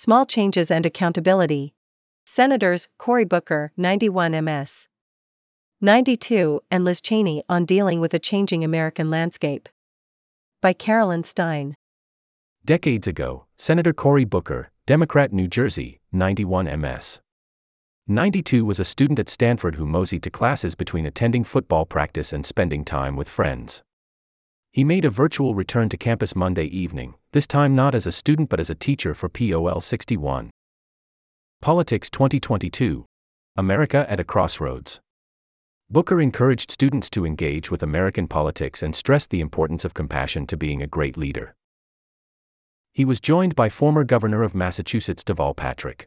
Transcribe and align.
Small 0.00 0.24
Changes 0.26 0.70
and 0.70 0.86
Accountability. 0.86 1.74
Senators 2.24 2.86
Cory 2.98 3.24
Booker, 3.24 3.72
91 3.76 4.44
MS. 4.44 4.86
92, 5.80 6.60
and 6.70 6.84
Liz 6.84 7.00
Cheney 7.00 7.42
on 7.48 7.64
Dealing 7.64 7.98
with 7.98 8.14
a 8.14 8.20
Changing 8.20 8.62
American 8.62 9.10
Landscape. 9.10 9.68
By 10.62 10.72
Carolyn 10.72 11.24
Stein. 11.24 11.74
Decades 12.64 13.08
ago, 13.08 13.46
Senator 13.56 13.92
Cory 13.92 14.24
Booker, 14.24 14.70
Democrat, 14.86 15.32
New 15.32 15.48
Jersey, 15.48 15.98
91 16.12 16.80
MS. 16.80 17.18
92 18.06 18.64
was 18.64 18.78
a 18.78 18.84
student 18.84 19.18
at 19.18 19.28
Stanford 19.28 19.74
who 19.74 19.84
moseyed 19.84 20.22
to 20.22 20.30
classes 20.30 20.76
between 20.76 21.06
attending 21.06 21.42
football 21.42 21.84
practice 21.84 22.32
and 22.32 22.46
spending 22.46 22.84
time 22.84 23.16
with 23.16 23.28
friends. 23.28 23.82
He 24.72 24.84
made 24.84 25.04
a 25.04 25.10
virtual 25.10 25.54
return 25.54 25.88
to 25.88 25.96
campus 25.96 26.36
Monday 26.36 26.66
evening, 26.66 27.14
this 27.32 27.46
time 27.46 27.74
not 27.74 27.94
as 27.94 28.06
a 28.06 28.12
student 28.12 28.48
but 28.48 28.60
as 28.60 28.70
a 28.70 28.74
teacher 28.74 29.14
for 29.14 29.28
POL 29.28 29.80
61. 29.80 30.50
Politics 31.60 32.10
2022 32.10 33.04
America 33.56 34.06
at 34.08 34.20
a 34.20 34.24
Crossroads. 34.24 35.00
Booker 35.90 36.20
encouraged 36.20 36.70
students 36.70 37.08
to 37.10 37.24
engage 37.24 37.70
with 37.70 37.82
American 37.82 38.28
politics 38.28 38.82
and 38.82 38.94
stressed 38.94 39.30
the 39.30 39.40
importance 39.40 39.84
of 39.84 39.94
compassion 39.94 40.46
to 40.46 40.56
being 40.56 40.82
a 40.82 40.86
great 40.86 41.16
leader. 41.16 41.54
He 42.92 43.04
was 43.04 43.20
joined 43.20 43.56
by 43.56 43.70
former 43.70 44.04
Governor 44.04 44.42
of 44.42 44.54
Massachusetts 44.54 45.24
Deval 45.24 45.56
Patrick. 45.56 46.06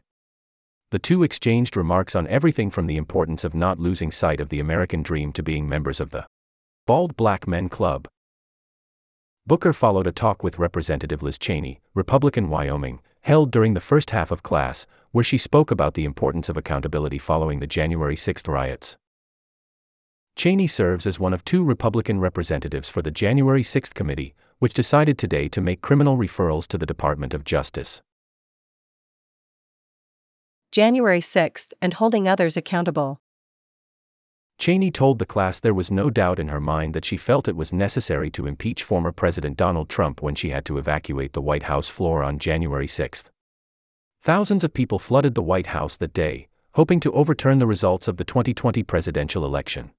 The 0.92 0.98
two 0.98 1.22
exchanged 1.22 1.76
remarks 1.76 2.14
on 2.14 2.28
everything 2.28 2.70
from 2.70 2.86
the 2.86 2.96
importance 2.96 3.44
of 3.44 3.54
not 3.54 3.80
losing 3.80 4.12
sight 4.12 4.40
of 4.40 4.50
the 4.50 4.60
American 4.60 5.02
dream 5.02 5.32
to 5.32 5.42
being 5.42 5.68
members 5.68 6.00
of 6.00 6.10
the 6.10 6.26
Bald 6.86 7.16
Black 7.16 7.48
Men 7.48 7.68
Club. 7.68 8.06
Booker 9.44 9.72
followed 9.72 10.06
a 10.06 10.12
talk 10.12 10.44
with 10.44 10.60
Representative 10.60 11.20
Liz 11.20 11.36
Cheney, 11.36 11.80
Republican 11.94 12.48
Wyoming, 12.48 13.00
held 13.22 13.50
during 13.50 13.74
the 13.74 13.80
first 13.80 14.10
half 14.10 14.30
of 14.30 14.44
class, 14.44 14.86
where 15.10 15.24
she 15.24 15.36
spoke 15.36 15.72
about 15.72 15.94
the 15.94 16.04
importance 16.04 16.48
of 16.48 16.56
accountability 16.56 17.18
following 17.18 17.58
the 17.58 17.66
January 17.66 18.14
6 18.16 18.46
riots. 18.46 18.96
Cheney 20.36 20.68
serves 20.68 21.08
as 21.08 21.18
one 21.18 21.34
of 21.34 21.44
two 21.44 21.64
Republican 21.64 22.20
representatives 22.20 22.88
for 22.88 23.02
the 23.02 23.10
January 23.10 23.64
6 23.64 23.92
committee, 23.92 24.34
which 24.60 24.74
decided 24.74 25.18
today 25.18 25.48
to 25.48 25.60
make 25.60 25.82
criminal 25.82 26.16
referrals 26.16 26.68
to 26.68 26.78
the 26.78 26.86
Department 26.86 27.34
of 27.34 27.44
Justice. 27.44 28.00
January 30.70 31.20
6th 31.20 31.72
and 31.82 31.94
holding 31.94 32.28
others 32.28 32.56
accountable. 32.56 33.20
Cheney 34.62 34.92
told 34.92 35.18
the 35.18 35.26
class 35.26 35.58
there 35.58 35.74
was 35.74 35.90
no 35.90 36.08
doubt 36.08 36.38
in 36.38 36.46
her 36.46 36.60
mind 36.60 36.94
that 36.94 37.04
she 37.04 37.16
felt 37.16 37.48
it 37.48 37.56
was 37.56 37.72
necessary 37.72 38.30
to 38.30 38.46
impeach 38.46 38.84
former 38.84 39.10
President 39.10 39.56
Donald 39.56 39.88
Trump 39.88 40.22
when 40.22 40.36
she 40.36 40.50
had 40.50 40.64
to 40.66 40.78
evacuate 40.78 41.32
the 41.32 41.42
White 41.42 41.64
House 41.64 41.88
floor 41.88 42.22
on 42.22 42.38
January 42.38 42.86
6. 42.86 43.24
Thousands 44.20 44.62
of 44.62 44.72
people 44.72 45.00
flooded 45.00 45.34
the 45.34 45.42
White 45.42 45.66
House 45.66 45.96
that 45.96 46.14
day, 46.14 46.46
hoping 46.74 47.00
to 47.00 47.10
overturn 47.10 47.58
the 47.58 47.66
results 47.66 48.06
of 48.06 48.18
the 48.18 48.24
2020 48.24 48.84
presidential 48.84 49.44
election. 49.44 49.90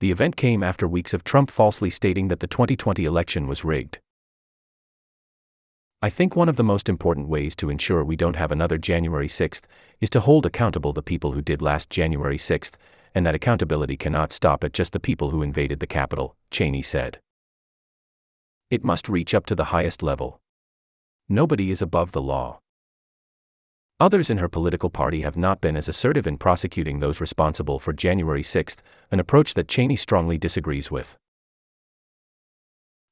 The 0.00 0.10
event 0.10 0.34
came 0.34 0.64
after 0.64 0.88
weeks 0.88 1.14
of 1.14 1.22
Trump 1.22 1.48
falsely 1.48 1.88
stating 1.88 2.26
that 2.26 2.40
the 2.40 2.48
2020 2.48 3.04
election 3.04 3.46
was 3.46 3.64
rigged. 3.64 4.00
I 6.02 6.10
think 6.10 6.34
one 6.34 6.48
of 6.48 6.56
the 6.56 6.64
most 6.64 6.88
important 6.88 7.28
ways 7.28 7.54
to 7.54 7.70
ensure 7.70 8.02
we 8.02 8.16
don't 8.16 8.34
have 8.34 8.50
another 8.50 8.76
January 8.76 9.28
6th 9.28 9.62
is 10.00 10.10
to 10.10 10.18
hold 10.18 10.46
accountable 10.46 10.92
the 10.92 11.00
people 11.00 11.30
who 11.30 11.40
did 11.40 11.62
last 11.62 11.90
January 11.90 12.38
6th, 12.38 12.72
and 13.14 13.24
that 13.26 13.34
accountability 13.34 13.96
cannot 13.96 14.32
stop 14.32 14.64
at 14.64 14.72
just 14.72 14.92
the 14.92 15.00
people 15.00 15.30
who 15.30 15.42
invaded 15.42 15.80
the 15.80 15.86
Capitol, 15.86 16.36
Cheney 16.50 16.82
said. 16.82 17.20
It 18.70 18.84
must 18.84 19.08
reach 19.08 19.34
up 19.34 19.46
to 19.46 19.54
the 19.54 19.64
highest 19.64 20.02
level. 20.02 20.40
Nobody 21.28 21.70
is 21.70 21.82
above 21.82 22.12
the 22.12 22.22
law. 22.22 22.60
Others 24.00 24.30
in 24.30 24.38
her 24.38 24.48
political 24.48 24.90
party 24.90 25.22
have 25.22 25.36
not 25.36 25.60
been 25.60 25.76
as 25.76 25.88
assertive 25.88 26.26
in 26.26 26.38
prosecuting 26.38 27.00
those 27.00 27.20
responsible 27.20 27.78
for 27.78 27.92
January 27.92 28.42
6th, 28.42 28.76
an 29.10 29.18
approach 29.18 29.54
that 29.54 29.66
Cheney 29.66 29.96
strongly 29.96 30.38
disagrees 30.38 30.90
with. 30.90 31.16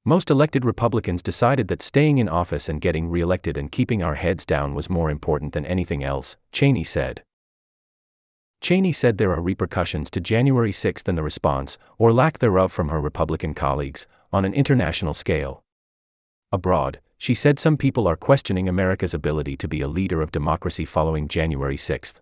Most 0.05 0.31
elected 0.31 0.65
Republicans 0.65 1.23
decided 1.23 1.67
that 1.67 1.83
staying 1.83 2.19
in 2.19 2.29
office 2.29 2.69
and 2.69 2.81
getting 2.81 3.09
reelected 3.09 3.57
and 3.57 3.73
keeping 3.73 4.05
our 4.05 4.15
heads 4.15 4.47
down 4.47 4.75
was 4.75 4.89
more 4.89 5.11
important 5.11 5.53
than 5.53 5.67
anything 5.67 6.05
else, 6.05 6.37
Cheney 6.53 6.85
said. 6.85 7.25
Cheney 8.67 8.91
said 8.91 9.17
there 9.17 9.31
are 9.31 9.41
repercussions 9.41 10.11
to 10.11 10.21
January 10.21 10.73
6 10.73 11.05
and 11.07 11.17
the 11.17 11.23
response, 11.23 11.79
or 11.99 12.13
lack 12.13 12.41
thereof, 12.41 12.73
from 12.73 12.89
her 12.89 13.01
Republican 13.01 13.55
colleagues, 13.55 14.09
on 14.33 14.45
an 14.45 14.53
international 14.53 15.15
scale. 15.15 15.63
Abroad, 16.51 16.99
she 17.17 17.33
said 17.33 17.61
some 17.61 17.77
people 17.77 18.09
are 18.09 18.17
questioning 18.17 18.69
America's 18.69 19.15
ability 19.15 19.57
to 19.59 19.69
be 19.69 19.83
a 19.83 19.87
leader 19.87 20.21
of 20.21 20.33
democracy 20.33 20.85
following 20.85 21.29
January 21.29 21.77
6. 21.77 22.15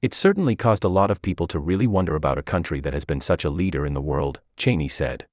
It 0.00 0.14
certainly 0.14 0.56
caused 0.56 0.82
a 0.82 0.88
lot 0.88 1.10
of 1.10 1.20
people 1.20 1.46
to 1.48 1.58
really 1.58 1.86
wonder 1.86 2.16
about 2.16 2.38
a 2.38 2.42
country 2.42 2.80
that 2.80 2.94
has 2.94 3.04
been 3.04 3.20
such 3.20 3.44
a 3.44 3.50
leader 3.50 3.84
in 3.84 3.92
the 3.92 4.00
world, 4.00 4.40
Cheney 4.56 4.88
said. 4.88 5.26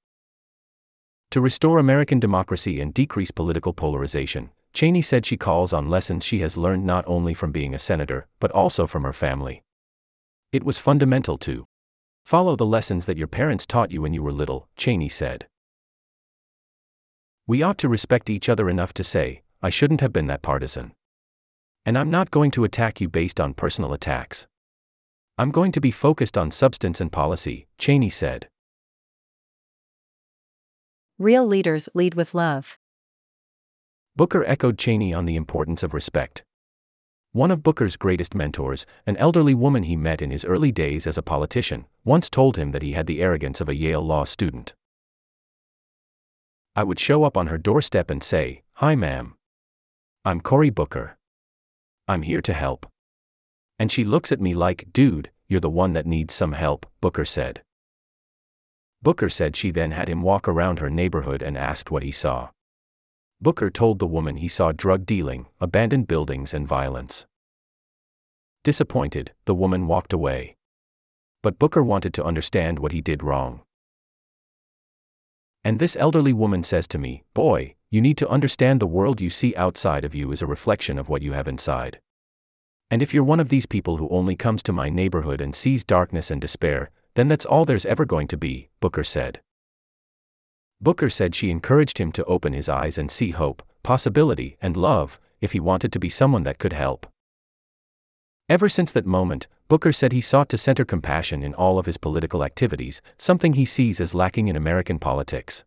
To 1.32 1.40
restore 1.40 1.80
American 1.80 2.20
democracy 2.20 2.82
and 2.82 2.94
decrease 2.94 3.32
political 3.32 3.72
polarization, 3.72 4.50
Cheney 4.76 5.02
said 5.02 5.26
she 5.26 5.38
calls 5.38 5.72
on 5.72 5.90
lessons 5.90 6.26
she 6.26 6.40
has 6.40 6.58
learned 6.58 6.86
not 6.86 7.06
only 7.08 7.34
from 7.34 7.54
being 7.54 7.74
a 7.74 7.80
senator, 7.80 8.28
but 8.42 8.52
also 8.52 8.86
from 8.86 9.04
her 9.04 9.14
family. 9.14 9.64
It 10.52 10.66
was 10.66 10.80
fundamental 10.80 11.38
to 11.40 11.66
follow 12.26 12.58
the 12.58 12.66
lessons 12.66 13.06
that 13.06 13.18
your 13.18 13.28
parents 13.28 13.66
taught 13.66 13.90
you 13.92 14.02
when 14.02 14.14
you 14.14 14.22
were 14.22 14.34
little, 14.34 14.68
Cheney 14.76 15.08
said. 15.08 15.48
We 17.48 17.64
ought 17.64 17.78
to 17.78 17.88
respect 17.88 18.30
each 18.30 18.50
other 18.50 18.70
enough 18.70 18.94
to 18.96 19.04
say, 19.04 19.44
I 19.62 19.70
shouldn't 19.70 20.02
have 20.02 20.12
been 20.12 20.28
that 20.28 20.42
partisan. 20.42 20.92
And 21.86 21.98
I'm 21.98 22.12
not 22.12 22.30
going 22.30 22.52
to 22.52 22.66
attack 22.66 23.00
you 23.00 23.08
based 23.08 23.40
on 23.40 23.54
personal 23.54 23.94
attacks. 23.94 24.46
I'm 25.38 25.52
going 25.52 25.72
to 25.72 25.80
be 25.80 25.92
focused 25.92 26.38
on 26.38 26.52
substance 26.52 27.00
and 27.00 27.14
policy, 27.14 27.68
Cheney 27.78 28.10
said. 28.10 28.50
Real 31.18 31.46
leaders 31.46 31.88
lead 31.94 32.16
with 32.16 32.34
love. 32.34 32.78
Booker 34.18 34.46
echoed 34.46 34.78
Cheney 34.78 35.14
on 35.14 35.26
the 35.26 35.36
importance 35.36 35.84
of 35.84 35.94
respect. 35.94 36.44
One 37.34 37.52
of 37.52 37.64
Booker's 37.64 37.98
greatest 37.98 38.34
mentors, 38.34 38.86
an 39.06 39.18
elderly 39.18 39.54
woman 39.54 39.84
he 39.84 39.98
met 39.98 40.22
in 40.22 40.32
his 40.32 40.46
early 40.46 40.72
days 40.72 41.06
as 41.06 41.18
a 41.18 41.22
politician, 41.22 41.86
once 42.06 42.30
told 42.30 42.56
him 42.56 42.72
that 42.72 42.82
he 42.82 42.94
had 42.94 43.08
the 43.08 43.22
arrogance 43.22 43.60
of 43.60 43.68
a 43.68 43.76
Yale 43.76 44.02
law 44.02 44.24
student. 44.24 44.74
I 46.78 46.86
would 46.86 46.98
show 46.98 47.26
up 47.26 47.36
on 47.36 47.48
her 47.48 47.58
doorstep 47.58 48.10
and 48.10 48.24
say, 48.24 48.64
Hi, 48.76 48.96
ma'am. 48.96 49.36
I'm 50.24 50.40
Cory 50.40 50.70
Booker. 50.70 51.18
I'm 52.08 52.22
here 52.22 52.42
to 52.42 52.54
help. 52.54 52.86
And 53.78 53.92
she 53.92 54.06
looks 54.06 54.32
at 54.32 54.40
me 54.40 54.54
like, 54.54 54.94
Dude, 54.94 55.30
you're 55.50 55.60
the 55.60 55.70
one 55.70 55.92
that 55.92 56.06
needs 56.06 56.34
some 56.34 56.54
help, 56.54 56.86
Booker 57.02 57.26
said. 57.26 57.64
Booker 59.02 59.30
said 59.30 59.58
she 59.58 59.72
then 59.72 59.92
had 59.92 60.08
him 60.08 60.22
walk 60.22 60.48
around 60.48 60.80
her 60.80 60.90
neighborhood 60.90 61.42
and 61.42 61.58
asked 61.58 61.92
what 61.92 62.04
he 62.04 62.12
saw. 62.12 62.52
Booker 63.42 63.70
told 63.70 64.00
the 64.00 64.08
woman 64.08 64.38
he 64.38 64.48
saw 64.48 64.72
drug 64.72 65.06
dealing, 65.06 65.48
abandoned 65.60 66.08
buildings, 66.08 66.54
and 66.54 66.68
violence. 66.68 67.26
Disappointed, 68.64 69.34
the 69.46 69.54
woman 69.54 69.88
walked 69.88 70.14
away. 70.14 70.56
But 71.44 71.60
Booker 71.60 71.84
wanted 71.84 72.14
to 72.16 72.24
understand 72.24 72.80
what 72.80 72.92
he 72.92 73.02
did 73.02 73.22
wrong. 73.22 73.62
And 75.64 75.80
this 75.80 75.96
elderly 76.00 76.34
woman 76.34 76.64
says 76.64 76.88
to 76.90 76.98
me, 76.98 77.24
Boy, 77.34 77.76
you 77.90 78.02
need 78.02 78.18
to 78.18 78.30
understand 78.30 78.80
the 78.80 78.88
world 78.88 79.22
you 79.22 79.30
see 79.30 79.56
outside 79.56 80.06
of 80.06 80.16
you 80.16 80.32
is 80.32 80.42
a 80.42 80.48
reflection 80.48 80.98
of 80.98 81.10
what 81.10 81.22
you 81.22 81.34
have 81.34 81.48
inside. 81.48 82.00
And 82.92 83.02
if 83.02 83.14
you're 83.14 83.24
one 83.24 83.40
of 83.40 83.50
these 83.50 83.66
people 83.66 83.98
who 83.98 84.10
only 84.10 84.36
comes 84.36 84.62
to 84.64 84.74
my 84.74 84.90
neighborhood 84.90 85.42
and 85.42 85.56
sees 85.56 85.84
darkness 85.84 86.30
and 86.30 86.40
despair, 86.40 86.92
then 87.16 87.28
that's 87.28 87.46
all 87.46 87.66
there's 87.66 87.86
ever 87.86 88.06
going 88.06 88.28
to 88.28 88.38
be, 88.38 88.70
Booker 88.80 89.04
said. 89.04 89.42
Booker 90.82 91.10
said 91.10 91.34
she 91.34 91.50
encouraged 91.50 91.98
him 91.98 92.12
to 92.14 92.26
open 92.26 92.54
his 92.54 92.70
eyes 92.70 92.98
and 92.98 93.10
see 93.10 93.32
hope, 93.32 93.64
possibility, 93.84 94.58
and 94.62 94.76
love, 94.76 95.20
if 95.42 95.52
he 95.54 95.60
wanted 95.60 95.92
to 95.94 96.00
be 96.00 96.10
someone 96.10 96.44
that 96.44 96.60
could 96.60 96.74
help. 96.74 97.08
Ever 98.48 98.70
since 98.70 98.92
that 98.92 99.06
moment, 99.06 99.48
Booker 99.68 99.92
said 99.92 100.12
he 100.12 100.22
sought 100.22 100.50
to 100.50 100.58
center 100.58 100.86
compassion 100.86 101.42
in 101.42 101.56
all 101.56 101.80
of 101.80 101.88
his 101.88 101.98
political 101.98 102.44
activities, 102.44 103.02
something 103.18 103.54
he 103.54 103.66
sees 103.66 104.00
as 104.00 104.14
lacking 104.14 104.48
in 104.48 104.56
American 104.56 105.00
politics. 105.00 105.64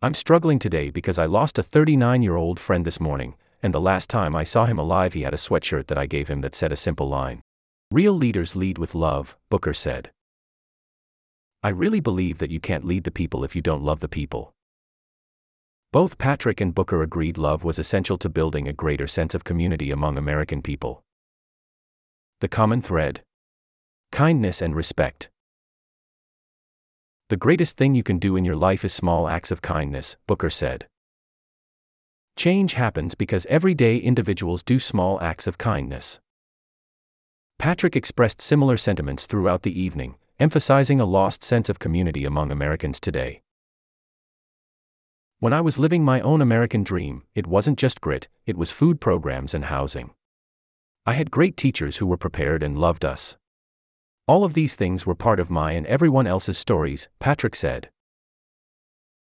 I'm 0.00 0.14
struggling 0.14 0.58
today 0.58 0.88
because 0.88 1.18
I 1.18 1.26
lost 1.26 1.58
a 1.58 1.62
39 1.62 2.22
year 2.22 2.36
old 2.36 2.58
friend 2.58 2.86
this 2.86 3.00
morning, 3.00 3.34
and 3.62 3.74
the 3.74 3.80
last 3.80 4.08
time 4.08 4.34
I 4.34 4.44
saw 4.44 4.64
him 4.64 4.78
alive, 4.78 5.12
he 5.12 5.22
had 5.22 5.34
a 5.34 5.38
sweatshirt 5.38 5.88
that 5.88 5.98
I 5.98 6.06
gave 6.06 6.28
him 6.28 6.40
that 6.40 6.54
said 6.54 6.72
a 6.72 6.76
simple 6.76 7.08
line 7.08 7.42
Real 7.90 8.14
leaders 8.14 8.56
lead 8.56 8.78
with 8.78 8.94
love, 8.94 9.36
Booker 9.50 9.74
said. 9.74 10.10
I 11.62 11.68
really 11.68 12.00
believe 12.00 12.38
that 12.38 12.50
you 12.50 12.58
can't 12.58 12.86
lead 12.86 13.04
the 13.04 13.10
people 13.10 13.44
if 13.44 13.54
you 13.54 13.60
don't 13.60 13.82
love 13.82 14.00
the 14.00 14.08
people. 14.08 14.54
Both 15.92 16.16
Patrick 16.16 16.60
and 16.60 16.74
Booker 16.74 17.02
agreed 17.02 17.36
love 17.36 17.64
was 17.64 17.78
essential 17.78 18.16
to 18.18 18.28
building 18.28 18.66
a 18.66 18.72
greater 18.72 19.06
sense 19.06 19.34
of 19.34 19.44
community 19.44 19.90
among 19.90 20.16
American 20.16 20.62
people. 20.62 21.02
The 22.40 22.48
common 22.48 22.80
thread 22.80 23.22
kindness 24.10 24.60
and 24.62 24.74
respect. 24.74 25.28
The 27.28 27.36
greatest 27.36 27.76
thing 27.76 27.94
you 27.94 28.02
can 28.02 28.18
do 28.18 28.34
in 28.36 28.44
your 28.44 28.56
life 28.56 28.84
is 28.84 28.92
small 28.92 29.28
acts 29.28 29.50
of 29.50 29.62
kindness, 29.62 30.16
Booker 30.26 30.50
said. 30.50 30.88
Change 32.36 32.72
happens 32.72 33.14
because 33.14 33.46
everyday 33.46 33.98
individuals 33.98 34.62
do 34.62 34.78
small 34.78 35.20
acts 35.20 35.46
of 35.46 35.58
kindness. 35.58 36.18
Patrick 37.58 37.94
expressed 37.94 38.40
similar 38.40 38.76
sentiments 38.76 39.26
throughout 39.26 39.62
the 39.62 39.78
evening, 39.78 40.16
emphasizing 40.40 40.98
a 40.98 41.04
lost 41.04 41.44
sense 41.44 41.68
of 41.68 41.78
community 41.78 42.24
among 42.24 42.50
Americans 42.50 42.98
today. 42.98 43.42
When 45.38 45.52
I 45.52 45.60
was 45.60 45.78
living 45.78 46.02
my 46.02 46.22
own 46.22 46.40
American 46.40 46.82
dream, 46.82 47.24
it 47.34 47.46
wasn't 47.46 47.78
just 47.78 48.00
grit, 48.00 48.26
it 48.46 48.56
was 48.56 48.70
food 48.70 49.02
programs 49.02 49.52
and 49.52 49.66
housing. 49.66 50.12
I 51.04 51.12
had 51.12 51.30
great 51.30 51.58
teachers 51.58 51.98
who 51.98 52.06
were 52.06 52.16
prepared 52.16 52.62
and 52.62 52.78
loved 52.78 53.04
us. 53.04 53.36
All 54.26 54.42
of 54.42 54.54
these 54.54 54.74
things 54.74 55.04
were 55.04 55.14
part 55.14 55.40
of 55.40 55.50
my 55.50 55.72
and 55.72 55.86
everyone 55.86 56.26
else's 56.26 56.56
stories, 56.56 57.10
Patrick 57.18 57.54
said. 57.54 57.90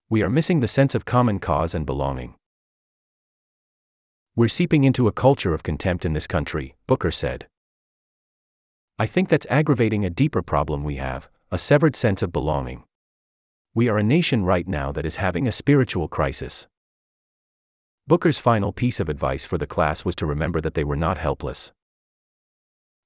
We 0.08 0.22
are 0.22 0.30
missing 0.30 0.60
the 0.60 0.68
sense 0.68 0.94
of 0.94 1.04
common 1.04 1.40
cause 1.40 1.74
and 1.74 1.84
belonging. 1.84 2.36
We're 4.36 4.48
seeping 4.48 4.84
into 4.84 5.08
a 5.08 5.12
culture 5.12 5.54
of 5.54 5.64
contempt 5.64 6.04
in 6.04 6.12
this 6.12 6.28
country, 6.28 6.76
Booker 6.86 7.10
said. 7.10 7.48
I 9.00 9.06
think 9.06 9.30
that's 9.30 9.46
aggravating 9.48 10.04
a 10.04 10.10
deeper 10.10 10.42
problem 10.42 10.84
we 10.84 10.96
have 10.96 11.30
a 11.50 11.58
severed 11.58 11.96
sense 11.96 12.20
of 12.20 12.32
belonging. 12.32 12.84
We 13.74 13.88
are 13.88 13.96
a 13.96 14.02
nation 14.02 14.44
right 14.44 14.68
now 14.68 14.92
that 14.92 15.06
is 15.06 15.16
having 15.16 15.48
a 15.48 15.52
spiritual 15.52 16.06
crisis. 16.06 16.66
Booker's 18.06 18.38
final 18.38 18.74
piece 18.74 19.00
of 19.00 19.08
advice 19.08 19.46
for 19.46 19.56
the 19.56 19.66
class 19.66 20.04
was 20.04 20.14
to 20.16 20.26
remember 20.26 20.60
that 20.60 20.74
they 20.74 20.84
were 20.84 20.96
not 20.96 21.16
helpless. 21.16 21.72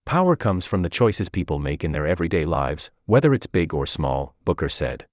Power 0.04 0.34
comes 0.34 0.66
from 0.66 0.82
the 0.82 0.90
choices 0.90 1.28
people 1.28 1.60
make 1.60 1.84
in 1.84 1.92
their 1.92 2.08
everyday 2.08 2.44
lives, 2.44 2.90
whether 3.06 3.32
it's 3.32 3.46
big 3.46 3.72
or 3.72 3.86
small, 3.86 4.34
Booker 4.44 4.68
said. 4.68 5.06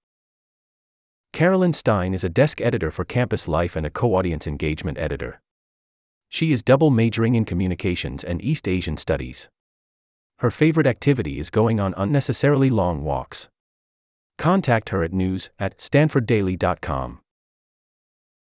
Carolyn 1.31 1.73
Stein 1.73 2.15
is 2.15 2.23
a 2.23 2.29
desk 2.29 2.59
editor 2.59 2.89
for 2.89 3.05
Campus 3.05 3.47
Life 3.47 3.75
and 3.75 3.85
a 3.85 3.91
co 3.91 4.15
audience 4.15 4.47
engagement 4.47 4.97
editor. 4.97 5.41
She 6.27 6.51
is 6.51 6.63
double 6.63 6.89
majoring 6.89 7.35
in 7.35 7.45
communications 7.45 8.23
and 8.23 8.43
East 8.43 8.67
Asian 8.67 8.97
studies. 8.97 9.47
Her 10.41 10.49
favorite 10.49 10.87
activity 10.87 11.37
is 11.37 11.51
going 11.51 11.79
on 11.79 11.93
unnecessarily 11.97 12.71
long 12.71 13.03
walks. 13.03 13.47
Contact 14.39 14.89
her 14.89 15.03
at 15.03 15.13
news 15.13 15.51
at 15.59 15.77
stanforddaily.com. 15.77 17.19